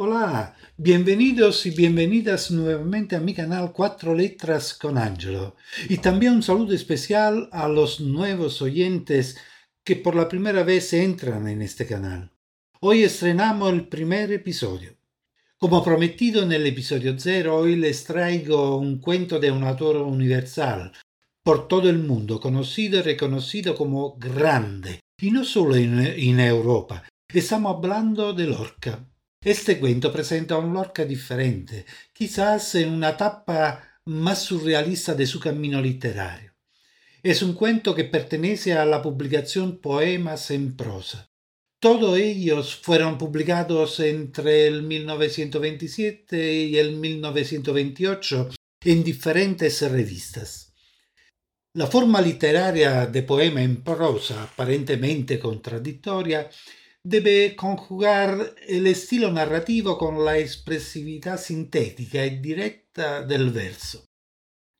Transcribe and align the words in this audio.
Hola, 0.00 0.54
bienvenidos 0.76 1.66
y 1.66 1.70
bienvenidas 1.70 2.52
nuevamente 2.52 3.16
a 3.16 3.20
mi 3.20 3.34
canal 3.34 3.72
Cuatro 3.72 4.14
Letras 4.14 4.72
con 4.72 4.96
Angelo. 4.96 5.56
Y 5.88 5.98
también 5.98 6.34
un 6.34 6.42
saludo 6.44 6.72
especial 6.72 7.48
a 7.50 7.66
los 7.66 7.98
nuevos 7.98 8.62
oyentes 8.62 9.36
que 9.82 9.96
por 9.96 10.14
la 10.14 10.28
primera 10.28 10.62
vez 10.62 10.92
entran 10.92 11.48
en 11.48 11.62
este 11.62 11.84
canal. 11.84 12.30
Hoy 12.78 13.02
estrenamos 13.02 13.72
el 13.72 13.88
primer 13.88 14.30
episodio. 14.30 14.96
Como 15.56 15.82
prometido 15.82 16.44
en 16.44 16.52
el 16.52 16.64
episodio 16.64 17.16
cero, 17.18 17.56
hoy 17.56 17.74
les 17.74 18.04
traigo 18.04 18.76
un 18.76 19.00
cuento 19.00 19.40
de 19.40 19.50
un 19.50 19.64
autor 19.64 19.96
universal, 19.96 20.92
por 21.42 21.66
todo 21.66 21.90
el 21.90 21.98
mundo, 21.98 22.38
conocido 22.38 23.00
y 23.00 23.02
reconocido 23.02 23.74
como 23.74 24.16
grande, 24.16 25.00
y 25.20 25.32
no 25.32 25.42
solo 25.42 25.74
en, 25.74 25.98
en 25.98 26.38
Europa. 26.38 27.02
Estamos 27.34 27.74
hablando 27.74 28.32
de 28.32 28.46
Lorca. 28.46 29.04
Este 29.40 29.78
cuento 29.78 30.12
presenta 30.12 30.58
un 30.58 30.74
Lorca 30.74 31.04
diferente, 31.04 31.86
quizás 32.12 32.74
en 32.74 32.92
una 32.92 33.10
etapa 33.10 34.00
más 34.06 34.42
surrealista 34.42 35.14
de 35.14 35.26
su 35.26 35.38
camino 35.38 35.80
literario. 35.80 36.54
Es 37.22 37.42
un 37.42 37.54
cuento 37.54 37.94
que 37.94 38.02
pertenece 38.02 38.72
a 38.72 38.84
la 38.84 39.00
publicación 39.00 39.78
Poemas 39.78 40.50
en 40.50 40.76
prosa. 40.76 41.30
Todos 41.78 42.18
ellos 42.18 42.74
fueron 42.82 43.16
publicados 43.16 44.00
entre 44.00 44.66
el 44.66 44.82
1927 44.82 46.54
y 46.54 46.76
el 46.76 46.96
1928 46.96 48.48
en 48.84 49.04
diferentes 49.04 49.88
revistas. 49.88 50.72
La 51.74 51.86
forma 51.86 52.20
literaria 52.20 53.06
de 53.06 53.22
poema 53.22 53.62
en 53.62 53.84
prosa, 53.84 54.42
aparentemente 54.42 55.38
contradictoria, 55.38 56.50
debe 57.02 57.56
conjugar 57.56 58.54
el 58.66 58.86
estilo 58.86 59.30
narrativo 59.32 59.96
con 59.96 60.24
la 60.24 60.38
expresividad 60.38 61.40
sintética 61.40 62.26
y 62.26 62.38
directa 62.38 63.22
del 63.22 63.50
verso. 63.50 64.04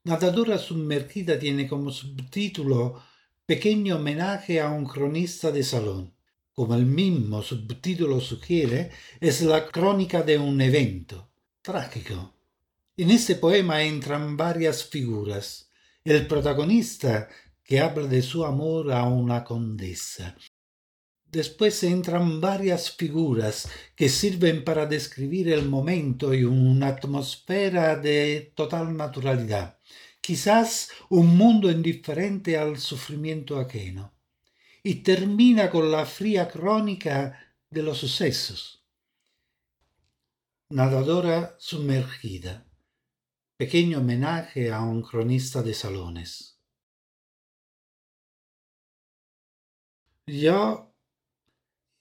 Nadadora 0.05 0.59
sumergida 0.59 1.39
tiene 1.39 1.69
como 1.69 1.91
subtítulo 1.91 3.03
Pequeño 3.47 3.97
homenaje 3.97 4.61
a 4.61 4.69
un 4.69 4.85
cronista 4.85 5.51
de 5.51 5.63
salón. 5.63 6.15
Como 6.53 6.75
el 6.75 6.85
mismo 6.85 7.41
subtítulo 7.41 8.21
sugiere, 8.21 8.91
es 9.21 9.41
la 9.41 9.67
crónica 9.69 10.23
de 10.23 10.37
un 10.37 10.61
evento 10.61 11.31
trágico. 11.63 12.35
En 12.97 13.11
este 13.11 13.37
poema 13.37 13.83
entran 13.83 14.37
varias 14.37 14.85
figuras. 14.85 15.71
El 16.05 16.27
protagonista, 16.27 17.29
que 17.65 17.81
habla 17.81 18.07
de 18.07 18.23
su 18.23 18.45
amor 18.45 18.93
a 18.93 19.05
una 19.05 19.45
condesa, 19.45 20.37
Después 21.31 21.83
entran 21.83 22.41
varias 22.41 22.91
figuras 22.91 23.69
que 23.95 24.09
sirven 24.09 24.65
para 24.65 24.87
describir 24.87 25.53
el 25.53 25.69
momento 25.69 26.33
y 26.33 26.45
una 26.45 26.89
atmósfera 26.89 27.97
de 27.97 28.53
total 28.55 28.97
naturalidad, 28.97 29.79
quizás 30.23 30.91
un 31.11 31.37
mundo 31.37 31.71
indiferente 31.71 32.57
al 32.57 32.79
sufrimiento 32.79 33.59
ajeno. 33.59 34.15
Y 34.83 35.03
termina 35.03 35.69
con 35.71 35.91
la 35.93 36.07
fría 36.07 36.49
crónica 36.49 37.39
de 37.69 37.83
los 37.83 37.99
sucesos. 37.99 38.87
Nadadora 40.71 41.57
sumergida. 41.59 42.67
Pequeño 43.59 43.99
homenaje 43.99 44.73
a 44.73 44.81
un 44.81 45.03
cronista 45.03 45.63
de 45.63 45.75
salones. 45.75 46.59
Yo 50.27 50.88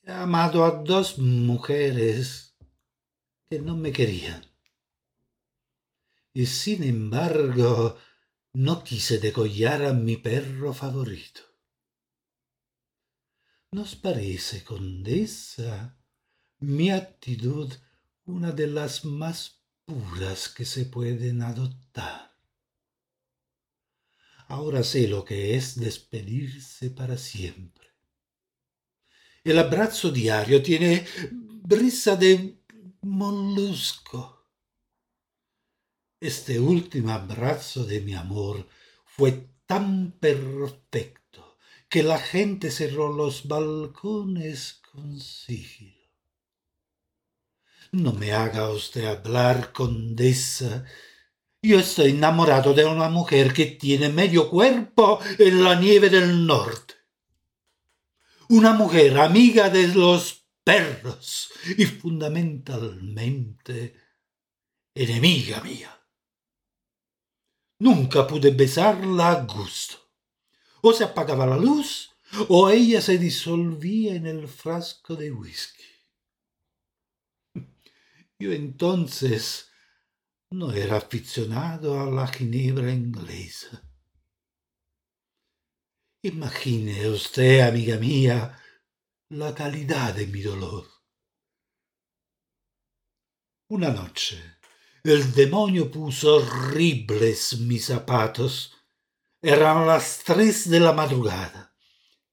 He 0.08 0.14
amado 0.14 0.64
a 0.64 0.72
dos 0.72 1.18
mujeres 1.18 2.56
que 3.50 3.60
no 3.60 3.76
me 3.76 3.92
querían. 3.92 4.42
Y 6.34 6.46
sin 6.46 6.84
embargo, 6.84 7.98
no 8.54 8.86
quise 8.86 9.18
degollar 9.18 9.84
a 9.84 9.92
mi 9.92 10.16
perro 10.16 10.74
favorito. 10.74 11.42
¿Nos 13.72 13.98
parece, 13.98 14.64
condesa, 14.64 16.00
mi 16.60 16.90
actitud 16.90 17.74
una 18.24 18.54
de 18.54 18.68
las 18.68 19.04
más 19.04 19.62
puras 19.84 20.48
que 20.48 20.64
se 20.64 20.86
pueden 20.86 21.42
adoptar? 21.42 22.32
Ahora 24.48 24.84
sé 24.84 25.10
lo 25.10 25.26
que 25.26 25.58
es 25.58 25.78
despedirse 25.78 26.92
para 26.92 27.18
siempre 27.18 27.87
el 29.52 29.60
abrazo 29.60 30.12
diario 30.12 30.62
tiene 30.62 31.06
brisa 31.32 32.16
de 32.18 32.58
mollusco. 33.02 34.46
Este 36.20 36.60
último 36.60 37.12
abrazo 37.12 37.86
de 37.86 38.02
mi 38.02 38.14
amor 38.14 38.68
fue 39.06 39.48
tan 39.66 40.12
perfecto 40.20 41.58
que 41.88 42.04
la 42.04 42.20
gente 42.20 42.72
cerró 42.72 43.14
los 43.14 43.48
balcones 43.48 44.82
con 44.92 45.20
sigilo. 45.20 45.96
No 47.94 48.12
me 48.12 48.34
haga 48.34 48.70
usted 48.70 49.06
hablar, 49.06 49.72
condesa. 49.72 50.84
Yo 51.62 51.80
estoy 51.80 52.12
enamorado 52.12 52.74
de 52.74 52.84
una 52.84 53.08
mujer 53.08 53.54
que 53.54 53.66
tiene 53.66 54.10
medio 54.10 54.50
cuerpo 54.50 55.20
en 55.40 55.64
la 55.64 55.80
nieve 55.80 56.10
del 56.10 56.46
norte 56.46 56.97
una 58.50 58.74
mujer 58.74 59.18
amiga 59.18 59.70
de 59.70 59.88
los 59.90 60.46
perros 60.64 61.52
y 61.78 61.86
fundamentalmente 61.86 63.96
enemiga 64.94 65.62
mía. 65.62 65.94
Nunca 67.80 68.26
pude 68.26 68.52
besarla 68.52 69.32
a 69.32 69.46
gusto. 69.46 69.98
O 70.82 70.94
se 70.94 71.04
apagaba 71.04 71.46
la 71.46 71.58
luz 71.58 72.12
o 72.50 72.70
ella 72.70 73.02
se 73.02 73.18
disolvía 73.18 74.16
en 74.16 74.26
el 74.26 74.48
frasco 74.48 75.16
de 75.16 75.32
whisky. 75.32 75.84
Yo 78.40 78.52
entonces 78.52 79.70
no 80.50 80.72
era 80.72 80.98
aficionado 80.98 82.00
a 82.00 82.06
la 82.06 82.28
ginebra 82.28 82.92
inglesa. 82.92 83.87
Imagine 86.28 87.08
usted, 87.08 87.62
amiga 87.62 87.96
mía, 87.96 88.62
la 89.30 89.56
calidad 89.56 90.14
de 90.14 90.28
mi 90.28 90.42
dolor. 90.42 90.86
Una 93.70 93.92
noche 93.92 94.60
el 95.06 95.34
demonio 95.34 95.90
puso 95.90 96.36
horribles 96.36 97.60
mis 97.62 97.86
zapatos. 97.86 98.76
Eran 99.42 99.88
las 99.88 100.22
tres 100.26 100.70
de 100.70 100.82
la 100.82 100.92
madrugada. 100.92 101.74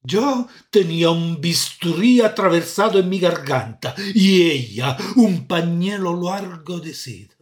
Yo 0.03 0.49
tenía 0.71 1.11
un 1.11 1.41
bisturí 1.41 2.21
atravesado 2.21 2.99
en 2.99 3.09
mi 3.09 3.21
garganta 3.21 3.95
y 4.13 4.51
ella 4.51 4.97
un 5.15 5.47
pañuelo 5.47 6.21
largo 6.21 6.81
de 6.81 6.95
seda. 6.95 7.37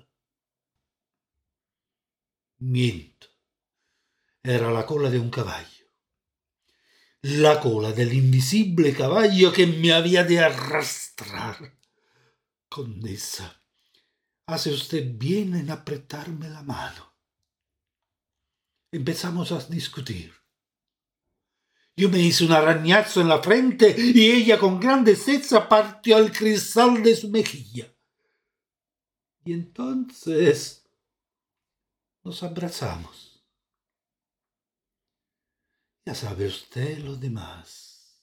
Miento. 2.58 3.28
Era 4.42 4.70
la 4.70 4.84
cola 4.84 5.08
de 5.08 5.18
un 5.18 5.30
caballo 5.30 5.71
la 7.22 7.60
cola 7.60 7.92
del 7.92 8.12
invisible 8.12 8.92
caballo 8.92 9.52
que 9.52 9.66
me 9.66 9.92
había 9.92 10.24
de 10.24 10.40
arrastrar. 10.40 11.78
Condesa, 12.68 13.60
hace 14.46 14.70
usted 14.70 15.06
bien 15.14 15.54
en 15.54 15.70
apretarme 15.70 16.48
la 16.48 16.62
mano. 16.62 17.14
Empezamos 18.90 19.52
a 19.52 19.64
discutir. 19.66 20.34
Yo 21.94 22.08
me 22.08 22.18
hice 22.18 22.44
un 22.44 22.52
arañazo 22.52 23.20
en 23.20 23.28
la 23.28 23.42
frente 23.42 23.94
y 23.96 24.30
ella 24.30 24.58
con 24.58 24.80
gran 24.80 25.04
destreza 25.04 25.68
partió 25.68 26.18
el 26.18 26.32
cristal 26.32 27.02
de 27.02 27.14
su 27.14 27.28
mejilla. 27.28 27.94
Y 29.44 29.52
entonces 29.52 30.88
nos 32.24 32.42
abrazamos. 32.42 33.31
Ya 36.04 36.16
sabe 36.16 36.46
usted 36.48 36.98
lo 36.98 37.14
demás. 37.14 38.20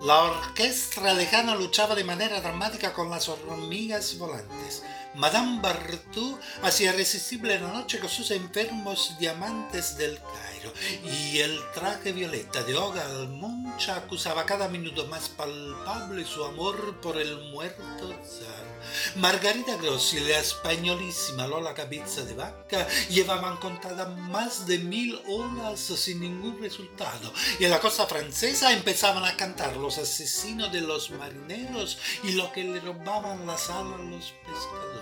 La 0.00 0.22
orquesta 0.24 1.14
lejana 1.14 1.54
luchaba 1.54 1.94
de 1.94 2.02
manera 2.02 2.40
dramática 2.40 2.92
con 2.92 3.08
las 3.08 3.28
hormigas 3.28 4.18
volantes. 4.18 4.82
Madame 5.14 5.60
Bartou 5.60 6.38
hacía 6.62 6.94
irresistible 6.94 7.60
la 7.60 7.68
noche 7.68 7.98
con 7.98 8.08
sus 8.08 8.30
enfermos 8.30 9.14
diamantes 9.18 9.98
del 9.98 10.18
Cairo 10.18 10.72
y 11.04 11.38
el 11.40 11.60
traje 11.74 12.12
violeta 12.12 12.62
de 12.62 12.74
Olga 12.74 13.04
Almoncha 13.04 13.96
acusaba 13.96 14.46
cada 14.46 14.68
minuto 14.68 15.06
más 15.08 15.28
palpable 15.28 16.24
su 16.24 16.42
amor 16.44 16.98
por 17.02 17.18
el 17.18 17.36
muerto 17.50 18.08
zar. 18.24 18.72
Margarita 19.16 19.76
Grossi 19.76 20.16
y 20.16 20.20
la 20.20 20.38
españolísima 20.38 21.46
Lola 21.46 21.74
Cabeza 21.74 22.24
de 22.24 22.34
Vaca 22.34 22.88
llevaban 23.10 23.58
contadas 23.58 24.08
más 24.16 24.66
de 24.66 24.78
mil 24.78 25.20
olas 25.28 25.80
sin 25.80 26.20
ningún 26.20 26.58
resultado 26.60 27.32
y 27.58 27.64
en 27.64 27.70
la 27.70 27.80
costa 27.80 28.06
francesa 28.06 28.72
empezaban 28.72 29.24
a 29.24 29.36
cantar 29.36 29.76
los 29.76 29.98
asesinos 29.98 30.72
de 30.72 30.80
los 30.80 31.10
marineros 31.10 31.98
y 32.24 32.32
lo 32.32 32.50
que 32.52 32.64
le 32.64 32.80
robaban 32.80 33.46
las 33.46 33.68
alas 33.68 34.00
a 34.00 34.04
los 34.04 34.32
pescadores. 34.46 35.01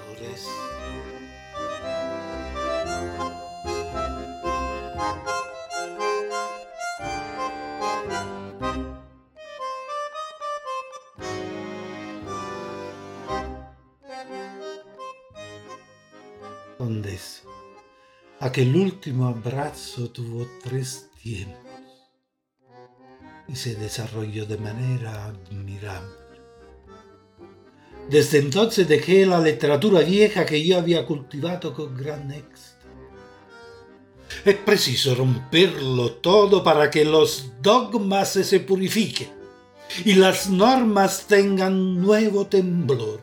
Condesa, 16.79 17.43
aquel 18.41 18.75
último 18.75 19.27
abrazo 19.27 20.11
tuvo 20.11 20.47
tres 20.63 21.11
tiempos 21.23 21.61
y 23.49 23.55
se 23.55 23.75
desarrolló 23.75 24.47
de 24.47 24.57
manera 24.57 25.27
admirable. 25.27 26.30
Desde 28.11 28.39
entonces 28.39 28.89
dejé 28.89 29.25
la 29.25 29.41
literatura 29.41 30.01
vieja 30.01 30.45
que 30.45 30.67
yo 30.67 30.79
había 30.79 31.07
cultivado 31.07 31.73
con 31.73 31.97
gran 31.97 32.33
éxito. 32.33 32.71
Es 34.45 34.57
preciso 34.57 35.15
romperlo 35.15 36.13
todo 36.13 36.65
para 36.65 36.91
que 36.91 37.05
los 37.05 37.53
dogmas 37.63 38.31
se 38.33 38.61
purifiquen 38.61 39.29
y 40.05 40.15
las 40.15 40.51
normas 40.51 41.27
tengan 41.29 42.01
nuevo 42.01 42.47
temblor. 42.47 43.21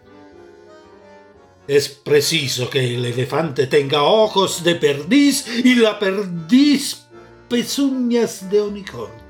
Es 1.68 1.90
preciso 1.90 2.70
que 2.70 2.96
el 2.96 3.04
elefante 3.04 3.68
tenga 3.68 4.04
ojos 4.04 4.64
de 4.64 4.76
perdiz 4.76 5.46
y 5.66 5.76
la 5.76 6.00
perdiz 6.00 7.08
pezuñas 7.50 8.50
de 8.50 8.62
unicornio. 8.62 9.27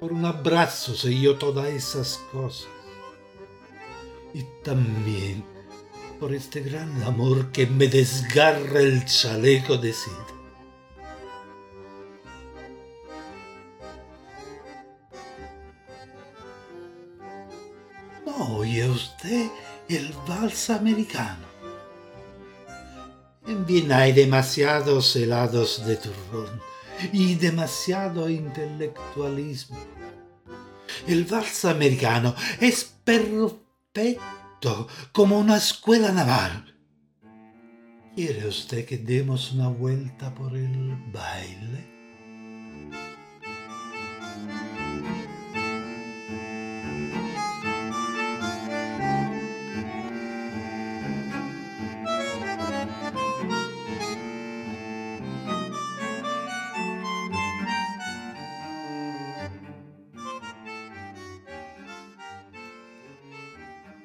Por 0.00 0.14
un 0.14 0.24
abrazo 0.24 0.94
se 0.94 1.14
yo 1.14 1.36
todas 1.36 1.66
esas 1.66 2.16
cosas. 2.32 2.68
Y 4.32 4.44
también 4.64 5.44
por 6.18 6.32
este 6.32 6.60
gran 6.60 7.02
amor 7.02 7.52
que 7.52 7.66
me 7.66 7.86
desgarra 7.86 8.80
el 8.80 9.04
chaleco 9.04 9.76
de 9.76 9.92
seda. 9.92 10.26
¿No 18.24 18.56
oye 18.56 18.88
usted 18.88 19.50
el 19.90 20.14
vals 20.26 20.70
americano? 20.70 21.46
En 23.46 23.66
Viena 23.66 23.98
hay 23.98 24.12
demasiados 24.12 25.14
helados 25.16 25.84
de 25.84 25.96
turrón 25.96 26.70
y 27.12 27.34
demasiado 27.34 28.28
intelectualismo. 28.28 29.78
El 31.06 31.24
vals 31.24 31.64
americano 31.64 32.34
es 32.60 32.84
perfecto 33.04 34.88
como 35.12 35.38
una 35.38 35.56
escuela 35.56 36.12
naval. 36.12 36.74
¿Quiere 38.14 38.46
usted 38.46 38.84
que 38.84 38.98
demos 38.98 39.52
una 39.52 39.68
vuelta 39.68 40.34
por 40.34 40.56
el 40.56 40.96
baile? 41.12 41.99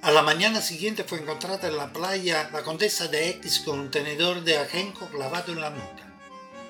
A 0.06 0.12
la 0.12 0.22
mañana 0.22 0.62
siguiente 0.62 1.04
fue 1.04 1.20
encontrada 1.20 1.68
en 1.68 1.78
la 1.78 1.92
playa 1.92 2.48
la 2.54 2.62
condesa 2.62 3.08
de 3.08 3.28
X 3.30 3.64
con 3.66 3.80
un 3.80 3.90
tenedor 3.90 4.44
de 4.44 4.56
ajenco 4.56 5.08
clavado 5.08 5.52
en 5.52 5.62
la 5.62 5.72
nuca. 5.72 6.14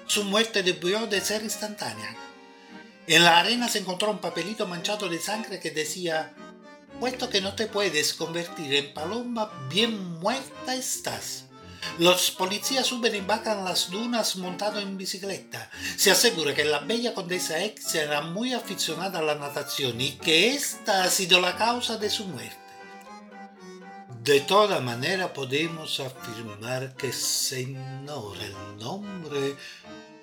Su 0.07 0.23
muerte 0.23 0.63
debió 0.63 1.05
de 1.07 1.19
ser 1.19 1.43
instantánea. 1.43 2.15
En 3.07 3.25
la 3.25 3.37
arena 3.37 3.67
se 3.67 3.79
encontró 3.79 4.09
un 4.09 4.19
papelito 4.19 4.67
manchado 4.67 5.09
de 5.09 5.19
sangre 5.19 5.59
que 5.59 5.71
decía, 5.71 6.33
puesto 7.01 7.29
que 7.29 7.41
no 7.41 7.55
te 7.55 7.67
puedes 7.67 8.13
convertir 8.13 8.73
en 8.73 8.93
paloma, 8.93 9.51
bien 9.69 10.17
muerta 10.21 10.73
estás. 10.73 11.43
Los 11.99 12.31
policías 12.31 12.87
suben 12.87 13.15
y 13.15 13.19
bajan 13.19 13.65
las 13.65 13.91
dunas 13.91 14.37
montado 14.37 14.79
en 14.79 14.97
bicicleta. 14.97 15.69
Se 15.97 16.09
asegura 16.09 16.55
que 16.55 16.63
la 16.63 16.79
bella 16.79 17.13
condesa 17.13 17.61
X 17.61 17.95
era 17.95 18.21
muy 18.21 18.53
aficionada 18.53 19.19
a 19.19 19.23
la 19.23 19.35
natación 19.35 19.99
y 19.99 20.11
que 20.11 20.55
esta 20.55 21.03
ha 21.03 21.09
sido 21.09 21.41
la 21.41 21.57
causa 21.57 21.97
de 21.97 22.09
su 22.09 22.23
muerte. 22.27 22.64
De 24.25 24.39
toda 24.39 24.81
manera 24.81 25.31
podemos 25.31 25.99
afirmar 25.99 26.95
que 26.95 27.13
se 27.13 27.61
el 27.61 28.79
nombre 28.79 29.55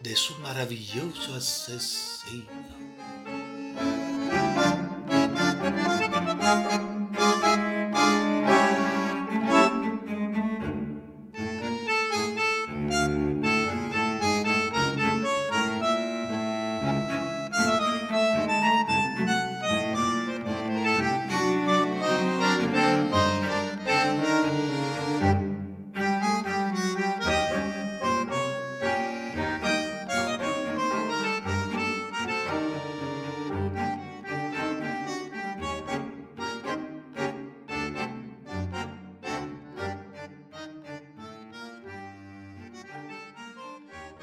de 0.01 0.17
su 0.17 0.35
maravilloso 0.41 1.37
asesino. 1.37 2.92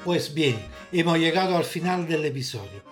Pues 0.04 0.32
bien, 0.32 0.58
hemos 0.92 1.18
llegado 1.18 1.58
al 1.58 1.64
final 1.64 2.08
del 2.08 2.24
episodio. 2.24 2.82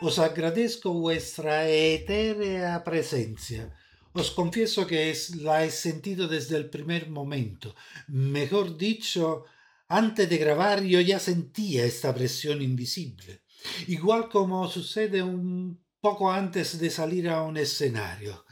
Os 0.00 0.18
agradezco 0.18 0.92
vuestra 0.92 1.68
etérea 1.68 2.82
presencia. 2.82 3.72
Os 4.12 4.32
confieso 4.32 4.84
que 4.84 5.10
es, 5.10 5.36
la 5.36 5.64
he 5.64 5.70
sentido 5.70 6.26
desde 6.26 6.56
el 6.56 6.68
primer 6.68 7.10
momento. 7.10 7.76
Mejor 8.08 8.76
dicho, 8.76 9.44
antes 9.86 10.28
de 10.28 10.36
grabar 10.36 10.82
yo 10.82 11.00
ya 11.00 11.20
sentía 11.20 11.84
esta 11.84 12.12
presión 12.12 12.60
invisible. 12.60 13.42
Igual 13.86 14.28
como 14.28 14.68
sucede 14.68 15.22
un 15.22 15.80
poco 16.00 16.28
antes 16.28 16.80
de 16.80 16.90
salir 16.90 17.28
a 17.28 17.42
un 17.42 17.56
escenario. 17.56 18.44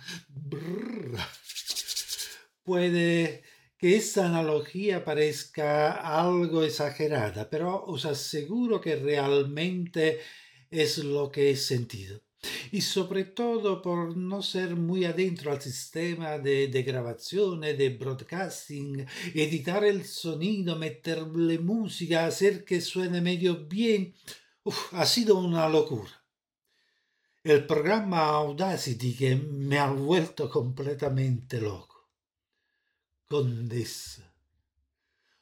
Puede 2.62 3.42
que 3.78 3.97
esta 3.97 4.26
analogía 4.26 5.04
parezca 5.04 5.92
algo 5.92 6.62
exagerada, 6.62 7.50
pero 7.50 7.85
os 7.85 8.04
aseguro 8.06 8.80
que 8.80 8.97
realmente 8.97 10.21
es 10.71 10.99
lo 10.99 11.30
que 11.30 11.50
he 11.50 11.56
sentido. 11.56 12.23
Y 12.71 12.80
sobre 12.80 13.25
todo 13.25 13.83
por 13.83 14.16
no 14.16 14.42
ser 14.42 14.76
muy 14.76 15.04
adentro 15.04 15.50
al 15.50 15.61
sistema 15.61 16.38
de, 16.38 16.68
de 16.68 16.83
grabación, 16.83 17.61
de 17.61 17.88
broadcasting, 17.90 19.06
editar 19.35 19.85
el 19.85 20.04
sonido, 20.04 20.76
meterle 20.76 21.59
música, 21.59 22.26
hacer 22.26 22.64
que 22.64 22.80
suene 22.80 23.21
medio 23.21 23.66
bien, 23.66 24.14
ha 24.92 25.06
sido 25.06 25.38
una 25.38 25.68
locura. 25.68 26.25
El 27.42 27.66
programa 27.66 28.28
Audacity 28.28 29.14
que 29.14 29.37
me 29.37 29.78
ha 29.78 29.90
vuelto 29.90 30.50
completamente 30.50 31.61
loco. 31.61 31.95
Condesa, 33.28 34.23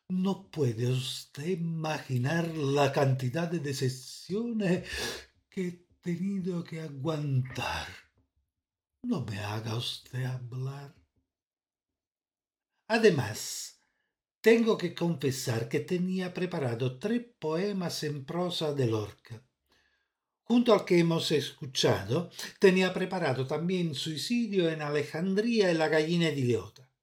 no 0.09 0.51
puede 0.51 0.91
usted 0.91 1.49
imaginar 1.49 2.49
la 2.49 2.91
cantidad 2.91 3.47
de 3.47 3.59
decepciones 3.59 4.89
que 5.51 5.67
he 5.69 5.87
tenido 6.01 6.65
que 6.65 6.81
aguantar. 6.81 7.87
No 9.03 9.21
me 9.27 9.39
haga 9.39 9.77
usted 9.77 10.25
hablar. 10.25 10.95
Además, 12.89 13.83
tengo 14.41 14.79
que 14.79 14.95
confesar 14.95 15.69
que 15.69 15.81
tenía 15.81 16.33
preparado 16.33 16.99
tres 16.99 17.27
poemas 17.39 18.03
en 18.03 18.25
prosa 18.25 18.73
de 18.73 18.87
Lorca. 18.87 19.47
Junto 20.43 20.73
al 20.73 20.87
que 20.87 21.01
hemos 21.01 21.31
escuchado, 21.33 22.31
tenía 22.59 22.95
preparado 22.95 23.47
también 23.47 23.95
Suicidio 23.95 24.71
en 24.71 24.81
Alejandría 24.81 25.71
y 25.71 25.75
La 25.75 25.89
gallina 25.89 26.31
idiota. 26.31 26.94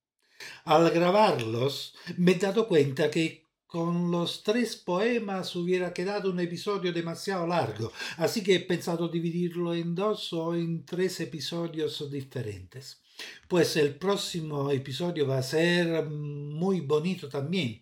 Al 0.65 0.89
grabarlos, 0.91 1.95
me 2.17 2.33
he 2.33 2.35
dado 2.35 2.67
cuenta 2.67 3.09
que 3.09 3.41
con 3.71 4.11
los 4.11 4.43
tres 4.43 4.75
poemas 4.75 5.55
hubiera 5.55 5.93
quedado 5.93 6.29
un 6.29 6.41
episodio 6.41 6.91
demasiado 6.91 7.47
largo, 7.47 7.93
así 8.17 8.43
que 8.43 8.55
he 8.55 8.59
pensado 8.59 9.07
dividirlo 9.07 9.73
en 9.73 9.95
dos 9.95 10.33
o 10.33 10.53
en 10.55 10.85
tres 10.85 11.21
episodios 11.21 12.11
diferentes. 12.11 13.01
Pues 13.47 13.77
el 13.77 13.95
próximo 13.95 14.71
episodio 14.71 15.25
va 15.25 15.37
a 15.37 15.43
ser 15.43 16.05
muy 16.05 16.81
bonito 16.81 17.29
también. 17.29 17.79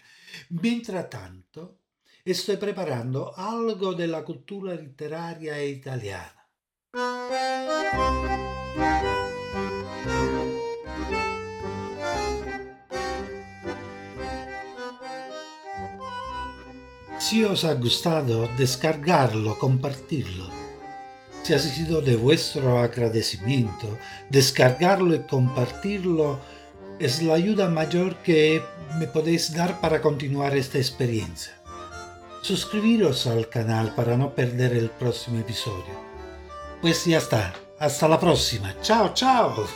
Mientras 0.49 1.09
tanto, 1.09 1.79
estoy 2.23 2.57
preparando 2.57 3.35
algo 3.35 3.93
de 3.93 4.07
la 4.07 4.23
cultura 4.23 4.75
literaria 4.75 5.65
italiana. 5.65 6.35
Si 17.29 17.43
os 17.43 17.63
ha 17.63 17.75
gustado, 17.75 18.49
descargarlo, 18.57 19.59
compartirlo. 19.59 20.49
Si 21.43 21.53
ha 21.53 21.59
sido 21.59 22.01
de 22.01 22.15
vuestro 22.15 22.79
agradecimiento, 22.79 23.99
descargarlo 24.31 25.13
y 25.13 25.19
compartirlo 25.19 26.39
es 26.97 27.21
la 27.21 27.35
ayuda 27.35 27.69
mayor 27.69 28.15
que 28.23 28.63
me 28.97 29.05
podéis 29.05 29.53
dar 29.53 29.79
para 29.79 30.01
continuar 30.01 30.57
esta 30.57 30.79
experiencia. 30.79 31.53
Suscribiros 32.41 33.27
al 33.27 33.47
canal 33.47 33.93
para 33.93 34.17
no 34.17 34.33
perder 34.33 34.73
el 34.73 34.89
próximo 34.89 35.39
episodio. 35.39 35.93
Pues 36.81 37.05
ya 37.05 37.19
está. 37.19 37.53
Hasta 37.77 38.07
la 38.07 38.19
próxima. 38.19 38.73
Chao, 38.81 39.13
chao. 39.13 39.67